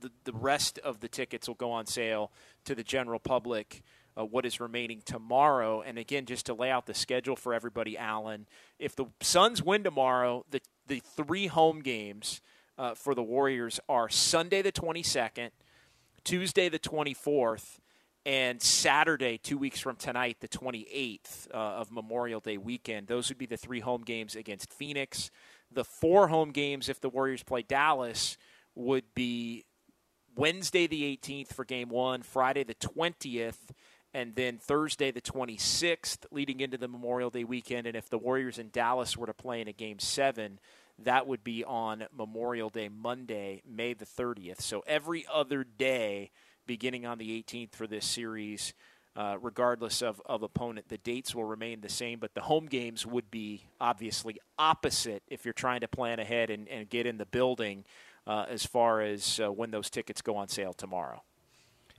[0.00, 2.30] the, the rest of the tickets will go on sale
[2.64, 3.82] to the general public
[4.18, 5.82] uh, what is remaining tomorrow.
[5.82, 8.46] And again, just to lay out the schedule for everybody, Alan,
[8.78, 12.40] if the Suns win tomorrow, the, the three home games
[12.78, 15.50] uh, for the Warriors are Sunday the 22nd,
[16.24, 17.78] Tuesday the 24th,
[18.24, 23.06] and Saturday, two weeks from tonight, the 28th uh, of Memorial Day weekend.
[23.06, 25.30] Those would be the three home games against Phoenix.
[25.70, 28.36] The four home games, if the Warriors play Dallas,
[28.74, 29.64] would be
[30.34, 33.70] Wednesday the 18th for game one, Friday the 20th,
[34.16, 37.86] and then Thursday the 26th, leading into the Memorial Day weekend.
[37.86, 40.58] And if the Warriors in Dallas were to play in a game seven,
[41.00, 44.62] that would be on Memorial Day Monday, May the 30th.
[44.62, 46.30] So every other day,
[46.66, 48.72] beginning on the 18th for this series,
[49.16, 53.04] uh, regardless of, of opponent, the dates will remain the same, but the home games
[53.04, 57.26] would be obviously opposite if you're trying to plan ahead and, and get in the
[57.26, 57.84] building
[58.26, 61.22] uh, as far as uh, when those tickets go on sale tomorrow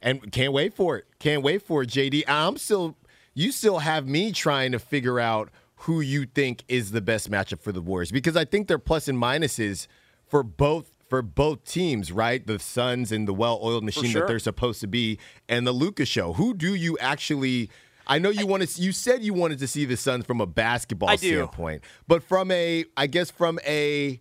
[0.01, 1.05] and can't wait for it.
[1.19, 2.23] Can't wait for it, JD.
[2.27, 2.95] I'm still,
[3.33, 5.49] you still have me trying to figure out
[5.81, 9.07] who you think is the best matchup for the Warriors because I think they're plus
[9.07, 9.87] and minuses
[10.25, 12.45] for both for both teams, right?
[12.45, 14.21] The Suns and the well-oiled machine sure.
[14.21, 16.33] that they're supposed to be, and the Luka show.
[16.33, 17.69] Who do you actually?
[18.07, 18.81] I know you want to.
[18.81, 22.85] You said you wanted to see the Suns from a basketball standpoint, but from a,
[22.95, 24.19] I guess from a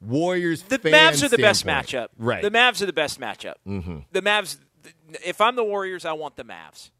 [0.00, 0.62] Warriors.
[0.62, 2.08] The Mavs are the best matchup.
[2.18, 2.42] Right.
[2.42, 3.54] The Mavs are the best matchup.
[3.66, 3.98] Mm-hmm.
[4.10, 4.58] The Mavs
[5.24, 6.90] if I'm the Warriors, I want the Mavs.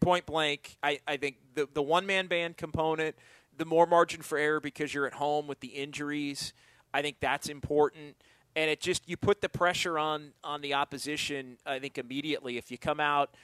[0.00, 3.16] point blank, I, I think the, the one man band component,
[3.56, 6.52] the more margin for error because you're at home with the injuries,
[6.94, 8.16] I think that's important.
[8.54, 12.58] And it just, you put the pressure on, on the opposition, I think, immediately.
[12.58, 13.34] If you come out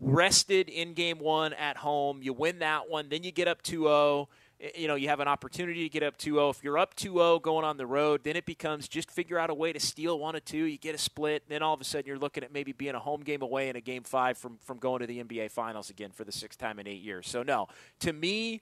[0.00, 3.84] rested in game one at home, you win that one, then you get up 2
[3.84, 4.28] 0
[4.74, 6.50] you know, you have an opportunity to get up 2-0.
[6.50, 9.54] If you're up 2-0 going on the road, then it becomes just figure out a
[9.54, 10.64] way to steal one or two.
[10.64, 12.98] You get a split, then all of a sudden you're looking at maybe being a
[12.98, 16.10] home game away in a game five from from going to the NBA Finals again
[16.10, 17.28] for the sixth time in eight years.
[17.28, 17.68] So no,
[18.00, 18.60] to me,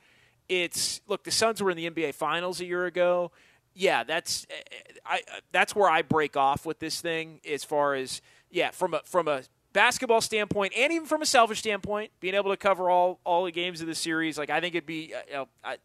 [0.49, 1.25] it's look.
[1.25, 3.33] The Suns were in the NBA Finals a year ago.
[3.75, 5.17] Yeah, that's eh, eh, I.
[5.17, 9.01] Eh, that's where I break off with this thing as far as yeah from a
[9.05, 9.43] from a
[9.77, 13.53] basketball standpoint and even from a selfish standpoint, being able to cover all all the
[13.53, 15.77] games of the series, like I think it'd be uh, you know, I,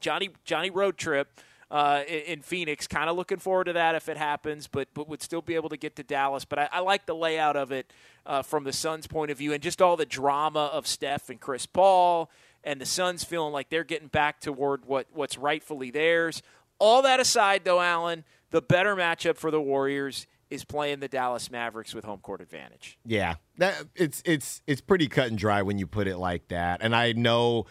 [0.00, 1.40] Johnny Johnny road trip.
[1.70, 5.22] Uh, in, Phoenix, kind of looking forward to that if it happens, but but would
[5.22, 6.44] still be able to get to Dallas.
[6.44, 7.92] But I, I like the layout of it
[8.26, 11.40] uh, from the Suns' point of view, and just all the drama of Steph and
[11.40, 12.30] Chris Paul,
[12.62, 16.42] and the Suns feeling like they're getting back toward what what's rightfully theirs.
[16.78, 21.50] All that aside, though, Alan, the better matchup for the Warriors is playing the Dallas
[21.50, 22.98] Mavericks with home court advantage.
[23.04, 26.80] Yeah, that it's it's it's pretty cut and dry when you put it like that.
[26.82, 27.66] And I know,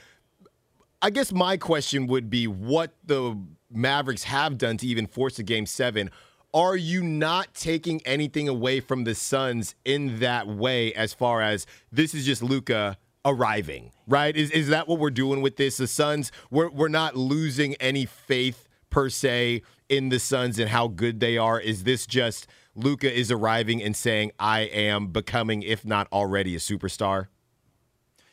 [1.01, 3.39] I guess my question would be what the
[3.71, 6.11] Mavericks have done to even force a game seven.
[6.53, 10.93] Are you not taking anything away from the Suns in that way?
[10.93, 14.35] As far as this is just Luka arriving, right?
[14.35, 15.77] Is is that what we're doing with this?
[15.77, 20.87] The Suns, we're we're not losing any faith per se in the Suns and how
[20.87, 21.59] good they are.
[21.59, 26.59] Is this just Luka is arriving and saying, I am becoming, if not already, a
[26.59, 27.27] superstar?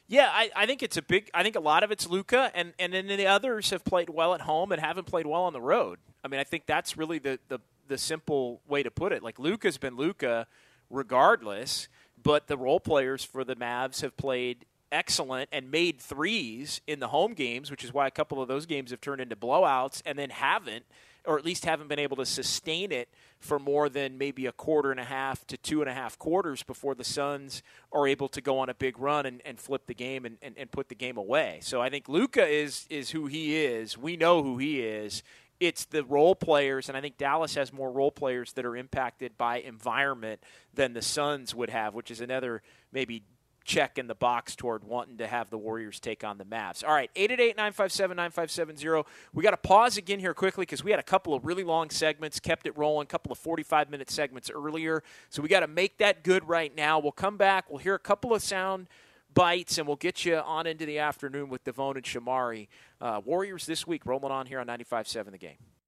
[0.09, 1.31] Yeah, I, I think it's a big.
[1.33, 4.35] I think a lot of it's Luka, and and then the others have played well
[4.35, 6.01] at home and haven't played well on the road.
[6.24, 9.22] I mean, I think that's really the the, the simple way to put it.
[9.22, 10.49] Like Luka's been Luka,
[10.91, 11.88] regardless,
[12.20, 17.09] but the role players for the Mavs have played excellent and made threes in the
[17.09, 20.18] home games, which is why a couple of those games have turned into blowouts, and
[20.18, 20.86] then haven't
[21.27, 23.09] or at least haven't been able to sustain it
[23.39, 26.62] for more than maybe a quarter and a half to two and a half quarters
[26.62, 27.62] before the Suns
[27.93, 30.57] are able to go on a big run and, and flip the game and, and,
[30.59, 31.59] and put the game away.
[31.62, 33.97] So I think Luka is is who he is.
[33.97, 35.23] We know who he is.
[35.59, 39.37] It's the role players, and I think Dallas has more role players that are impacted
[39.37, 40.43] by environment
[40.73, 42.62] than the Suns would have, which is another
[42.93, 43.25] maybe
[43.64, 46.84] check in the box toward wanting to have the Warriors take on the Mavs.
[46.84, 49.08] All right, 888 957 9570.
[49.32, 51.90] We got to pause again here quickly because we had a couple of really long
[51.90, 55.02] segments, kept it rolling, a couple of 45 minute segments earlier.
[55.28, 56.98] So we got to make that good right now.
[56.98, 58.88] We'll come back, we'll hear a couple of sound
[59.32, 62.68] bites, and we'll get you on into the afternoon with Devone and Shamari.
[63.00, 65.80] Uh, Warriors this week rolling on here on 95.7 The Game.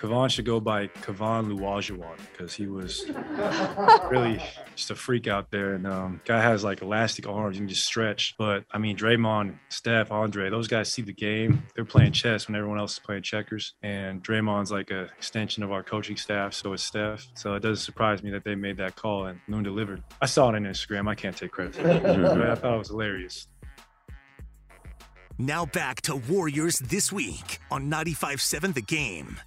[0.00, 3.10] Kevon should go by Kevon Olajuwon because he was
[4.10, 4.42] really
[4.74, 5.74] just a freak out there.
[5.74, 8.34] And um, guy has like elastic arms, you can just stretch.
[8.38, 11.62] But I mean, Draymond, Steph, Andre, those guys see the game.
[11.74, 13.74] They're playing chess when everyone else is playing checkers.
[13.82, 17.26] And Draymond's like an extension of our coaching staff, so is Steph.
[17.34, 20.02] So it doesn't surprise me that they made that call and Loon delivered.
[20.22, 21.10] I saw it on Instagram.
[21.10, 22.02] I can't take credit for it.
[22.06, 23.48] I thought it was hilarious.
[25.36, 29.38] Now back to Warriors this week on 95.7 The Game.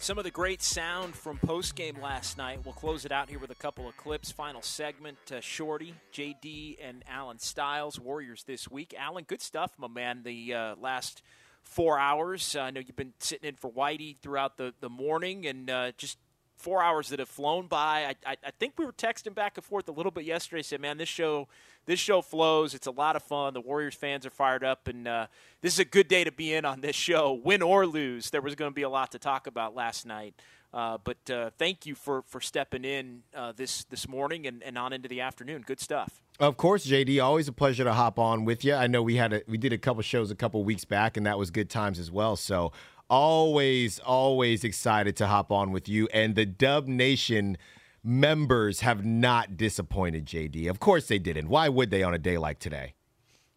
[0.00, 2.60] Some of the great sound from post game last night.
[2.64, 4.32] We'll close it out here with a couple of clips.
[4.32, 8.94] Final segment uh, Shorty, JD, and Alan Stiles, Warriors this week.
[8.98, 10.22] Alan, good stuff, my man.
[10.22, 11.20] The uh, last
[11.62, 12.56] four hours.
[12.56, 15.92] Uh, I know you've been sitting in for Whitey throughout the, the morning and uh,
[15.98, 16.16] just
[16.60, 18.04] four hours that have flown by.
[18.04, 20.62] I, I, I, think we were texting back and forth a little bit yesterday.
[20.62, 21.48] Said, man, this show
[21.86, 22.74] this show flows.
[22.74, 23.54] It's a lot of fun.
[23.54, 25.26] The Warriors fans are fired up, and uh,
[25.62, 28.30] this is a good day to be in on this show, win or lose.
[28.30, 30.34] There was going to be a lot to talk about last night.
[30.72, 34.78] Uh, but uh, thank you for, for stepping in uh, this this morning and, and
[34.78, 35.62] on into the afternoon.
[35.66, 36.22] Good stuff.
[36.38, 37.22] Of course, JD.
[37.22, 38.74] Always a pleasure to hop on with you.
[38.74, 41.26] I know we had a, we did a couple shows a couple weeks back, and
[41.26, 42.36] that was good times as well.
[42.36, 42.72] So
[43.10, 46.08] always, always excited to hop on with you.
[46.14, 47.58] And the Dub Nation
[48.02, 50.70] members have not disappointed, JD.
[50.70, 51.48] Of course they didn't.
[51.48, 52.94] Why would they on a day like today?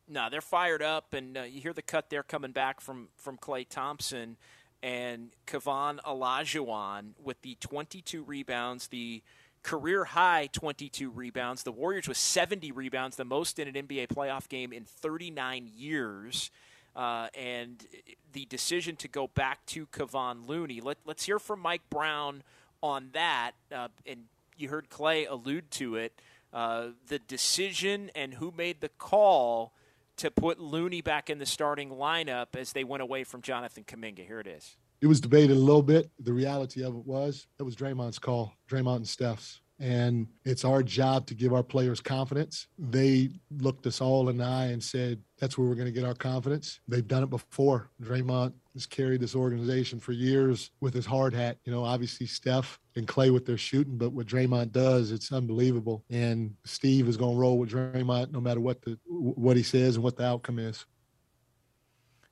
[0.07, 3.37] No, they're fired up, and uh, you hear the cut there coming back from from
[3.37, 4.35] Klay Thompson
[4.83, 9.23] and Kevon Olajuwon with the 22 rebounds, the
[9.63, 11.63] career high 22 rebounds.
[11.63, 16.51] The Warriors with 70 rebounds, the most in an NBA playoff game in 39 years.
[16.95, 17.85] Uh, and
[18.33, 20.81] the decision to go back to Kevon Looney.
[20.81, 22.43] Let, us hear from Mike Brown
[22.81, 23.51] on that.
[23.71, 24.25] Uh, and
[24.57, 26.19] you heard Klay allude to it.
[26.51, 29.73] Uh, the decision and who made the call
[30.17, 34.25] to put Looney back in the starting lineup as they went away from Jonathan Kuminga.
[34.25, 34.77] Here it is.
[35.01, 36.11] It was debated a little bit.
[36.19, 40.81] The reality of it was it was Draymond's call, Draymond and Steph's and it's our
[40.81, 42.67] job to give our players confidence.
[42.79, 46.05] They looked us all in the eye and said, that's where we're going to get
[46.05, 46.79] our confidence.
[46.87, 47.89] They've done it before.
[48.01, 51.57] Draymond has carried this organization for years with his hard hat.
[51.65, 56.05] You know, obviously Steph and Klay with their shooting, but what Draymond does, it's unbelievable.
[56.09, 59.95] And Steve is going to roll with Draymond no matter what the what he says
[59.95, 60.85] and what the outcome is.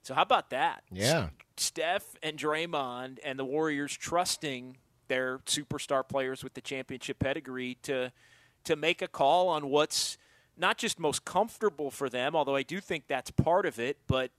[0.04, 0.84] So how about that?
[0.90, 1.30] Yeah.
[1.58, 4.78] Steph and Draymond and the Warriors trusting
[5.12, 8.14] their superstar players with the championship pedigree to
[8.64, 10.18] to make a call on what's
[10.58, 14.32] not just most comfortable for them, although I do think that's part of it, but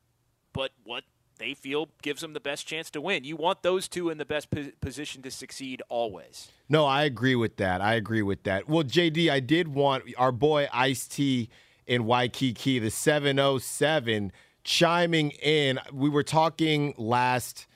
[0.54, 1.04] but what
[1.36, 3.24] they feel gives them the best chance to win.
[3.24, 4.48] You want those two in the best
[4.80, 6.48] position to succeed always.
[6.70, 7.82] No, I agree with that.
[7.82, 8.66] I agree with that.
[8.66, 11.50] Well, JD, I did want our boy Ice T
[11.86, 14.32] in Waikiki, the 707,
[14.64, 15.78] chiming in.
[15.92, 17.66] We were talking last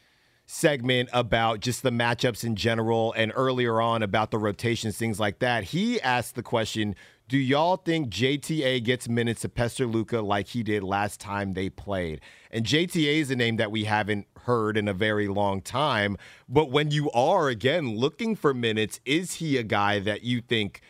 [0.47, 5.41] segment about just the matchups in general and earlier on about the rotations, things like
[5.41, 5.65] that.
[5.65, 6.95] He asked the question
[7.29, 11.69] Do y'all think JTA gets minutes to pester Luka like he did last time they
[11.69, 12.21] played?
[12.53, 16.17] And JTA is a name that we haven't heard in a very long time.
[16.49, 20.81] But when you are, again, looking for minutes, is he a guy that you think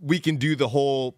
[0.00, 1.16] we can do the whole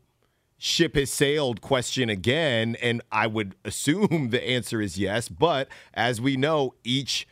[0.56, 2.76] ship has sailed question again?
[2.80, 5.28] And I would assume the answer is yes.
[5.28, 7.26] But as we know, each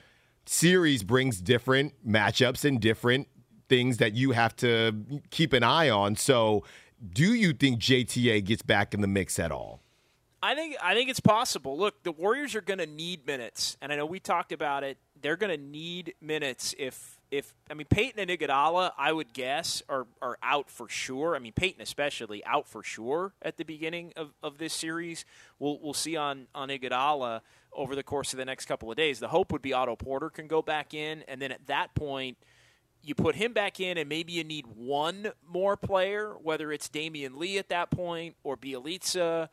[0.46, 3.28] series brings different matchups and different
[3.68, 6.16] things that you have to keep an eye on.
[6.16, 6.64] So,
[7.12, 9.80] do you think JTA gets back in the mix at all?
[10.42, 11.78] I think I think it's possible.
[11.78, 14.98] Look, the Warriors are going to need minutes, and I know we talked about it.
[15.22, 19.82] They're going to need minutes if if I mean Peyton and Iguodala, I would guess
[19.88, 21.36] are are out for sure.
[21.36, 25.24] I mean Peyton especially out for sure at the beginning of, of this series.
[25.58, 27.40] We'll we'll see on on Iguodala
[27.72, 29.20] over the course of the next couple of days.
[29.20, 32.36] The hope would be Otto Porter can go back in, and then at that point,
[33.02, 37.36] you put him back in, and maybe you need one more player, whether it's Damion
[37.36, 39.48] Lee at that point, or Bjelica,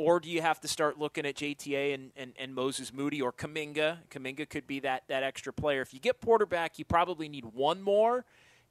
[0.00, 3.32] or do you have to start looking at JTA and, and, and Moses Moody or
[3.32, 3.98] Kuminga?
[4.10, 5.82] Kuminga could be that, that extra player.
[5.82, 8.24] If you get Porter back, you probably need one more.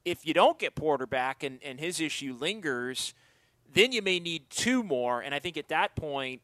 [0.06, 3.14] If you don't get Porter back and, and his issue lingers,
[3.72, 5.22] then you may need two more.
[5.22, 6.42] And I think at that point,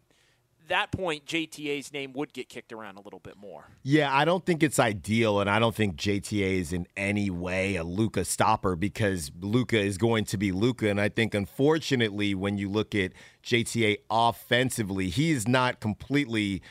[0.69, 3.65] that point, JTA's name would get kicked around a little bit more.
[3.83, 7.75] Yeah, I don't think it's ideal, and I don't think JTA is in any way
[7.75, 10.89] a Luka stopper because Luka is going to be Luka.
[10.89, 13.13] And I think, unfortunately, when you look at
[13.43, 16.61] JTA offensively, he's not completely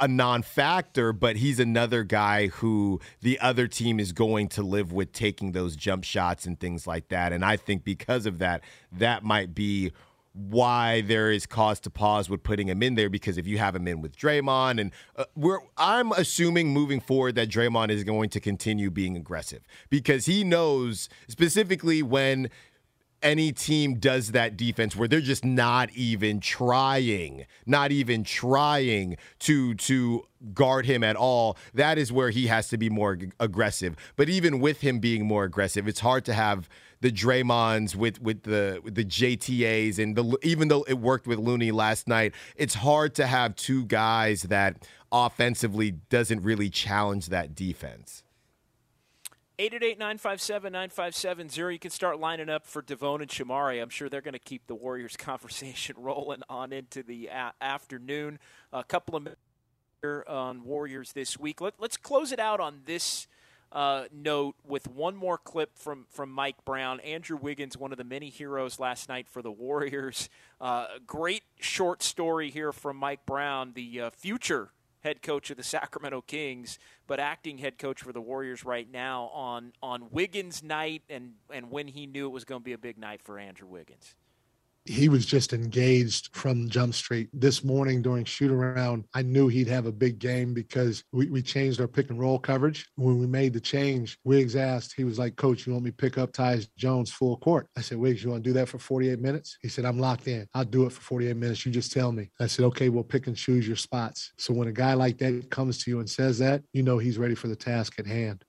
[0.00, 5.12] a non-factor, but he's another guy who the other team is going to live with
[5.12, 7.32] taking those jump shots and things like that.
[7.32, 9.92] And I think because of that, that might be
[10.34, 13.76] why there is cause to pause with putting him in there because if you have
[13.76, 18.30] him in with Draymond and uh, we're I'm assuming moving forward that Draymond is going
[18.30, 22.48] to continue being aggressive because he knows specifically when
[23.22, 29.74] any team does that defense where they're just not even trying, not even trying to
[29.74, 33.96] to guard him at all, that is where he has to be more aggressive.
[34.16, 36.68] But even with him being more aggressive, it's hard to have
[37.02, 41.38] the Draymonds with with the with the JTAs and the even though it worked with
[41.38, 47.54] Looney last night, it's hard to have two guys that offensively doesn't really challenge that
[47.54, 48.22] defense.
[49.58, 51.74] 888-957-9570.
[51.74, 53.82] You can start lining up for Devone and Shamari.
[53.82, 58.38] I'm sure they're going to keep the Warriors conversation rolling on into the a- afternoon.
[58.72, 59.42] A couple of minutes
[60.26, 61.60] on Warriors this week.
[61.60, 63.26] Let, us close it out on this–
[63.72, 67.00] uh, note with one more clip from, from Mike Brown.
[67.00, 70.28] Andrew Wiggins, one of the many heroes last night for the Warriors.
[70.60, 74.70] Uh, great short story here from Mike Brown, the uh, future
[75.00, 79.24] head coach of the Sacramento Kings, but acting head coach for the Warriors right now
[79.34, 82.78] on on Wiggins night and and when he knew it was going to be a
[82.78, 84.14] big night for Andrew Wiggins
[84.84, 87.28] he was just engaged from Jump Street.
[87.32, 91.42] This morning during shoot around, I knew he'd have a big game because we, we
[91.42, 92.88] changed our pick and roll coverage.
[92.96, 95.96] When we made the change, Wiggs asked, he was like, Coach, you want me to
[95.96, 97.68] pick up Tyus Jones full court?
[97.76, 99.56] I said, Wiggs, you want to do that for 48 minutes?
[99.62, 100.46] He said, I'm locked in.
[100.54, 101.64] I'll do it for 48 minutes.
[101.64, 102.30] You just tell me.
[102.40, 104.32] I said, okay, we'll pick and choose your spots.
[104.38, 107.18] So when a guy like that comes to you and says that, you know he's
[107.18, 108.44] ready for the task at hand.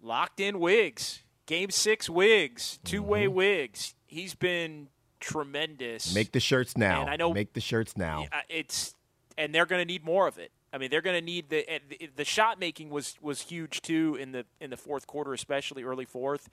[0.00, 1.22] Locked in Wiggs.
[1.46, 2.78] Game six Wiggs.
[2.84, 3.34] Two way mm-hmm.
[3.34, 4.88] Wiggs he's been
[5.20, 6.14] tremendous.
[6.14, 7.00] Make the shirts now.
[7.02, 8.26] And I know make the shirts now.
[8.48, 8.94] It's
[9.38, 10.52] and they're going to need more of it.
[10.72, 11.66] I mean, they're going to need the
[12.14, 16.04] the shot making was was huge too in the in the fourth quarter, especially early
[16.04, 16.48] fourth.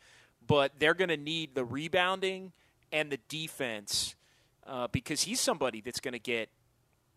[0.45, 2.53] But they're going to need the rebounding
[2.91, 4.15] and the defense
[4.65, 6.49] uh, because he's somebody that's going to get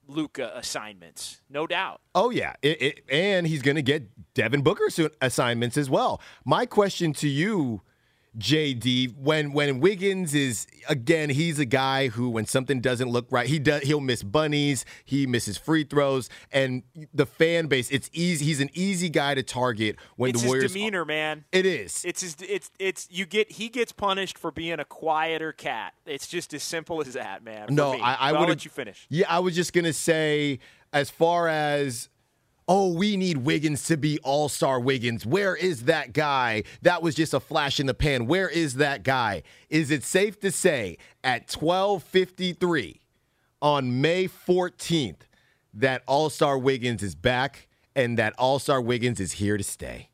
[0.06, 2.00] Luka assignments, no doubt.
[2.14, 4.88] Oh yeah, it, it, and he's going to get Devin Booker
[5.20, 6.20] assignments as well.
[6.44, 7.82] My question to you
[8.38, 13.46] JD when when Wiggins is again he's a guy who when something doesn't look right
[13.46, 18.46] he does he'll miss bunnies he misses free throws and the fan base it's easy
[18.46, 21.44] he's an easy guy to target when it's the Warriors It's his demeanor man.
[21.52, 22.02] It is.
[22.06, 25.92] It's his it's it's you get he gets punished for being a quieter cat.
[26.06, 29.06] It's just as simple as that man no I, I would let you finish.
[29.10, 30.58] Yeah I was just gonna say
[30.94, 32.08] as far as
[32.74, 35.26] oh, we need Wiggins to be all star Wiggins.
[35.26, 36.62] Where is that guy?
[36.80, 38.26] That was just a flash in the pan.
[38.26, 39.42] Where is that guy?
[39.68, 43.02] Is it safe to say at 1253
[43.60, 45.20] on May 14th
[45.74, 50.08] that all star Wiggins is back and that all star Wiggins is here to stay?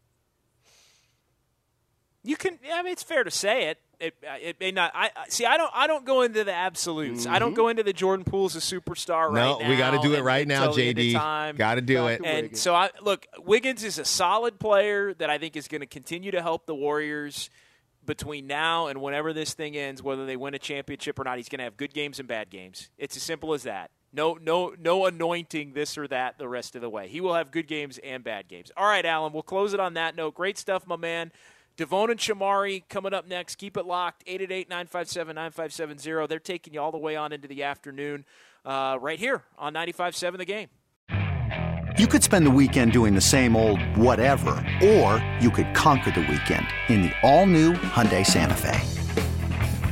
[2.25, 4.93] You can, I mean, it's fair to say it it, it may not.
[4.95, 5.45] I see.
[5.45, 5.71] I don't.
[5.75, 7.25] I don't go into the absolutes.
[7.25, 7.35] Mm-hmm.
[7.35, 7.57] I don't mm-hmm.
[7.57, 9.69] go into the Jordan Poole's a superstar no, right now.
[9.69, 11.57] we got to do it right now, JD.
[11.57, 12.21] Got to do it.
[12.25, 13.27] And so I look.
[13.39, 16.75] Wiggins is a solid player that I think is going to continue to help the
[16.75, 17.51] Warriors
[18.07, 20.03] between now and whenever this thing ends.
[20.03, 22.51] Whether they win a championship or not, he's going to have good games and bad
[22.51, 22.91] games.
[22.99, 23.91] It's as simple as that.
[24.13, 27.09] No, no, no anointing this or that the rest of the way.
[27.09, 28.71] He will have good games and bad games.
[28.77, 29.33] All right, Alan.
[29.33, 30.35] We'll close it on that note.
[30.35, 31.31] Great stuff, my man.
[31.79, 33.55] Devone and Shamari coming up next.
[33.55, 34.27] Keep it locked.
[34.27, 36.29] 888-957-9570.
[36.29, 38.25] They're taking you all the way on into the afternoon
[38.65, 40.69] uh, right here on 95.7 The Game.
[41.97, 44.51] You could spend the weekend doing the same old whatever,
[44.85, 48.79] or you could conquer the weekend in the all-new Hyundai Santa Fe.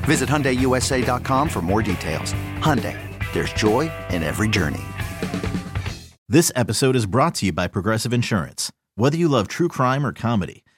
[0.04, 2.32] Visit HyundaiUSA.com for more details.
[2.58, 2.98] Hyundai,
[3.32, 4.82] there's joy in every journey.
[6.28, 8.70] This episode is brought to you by Progressive Insurance.
[8.96, 10.62] Whether you love true crime or comedy,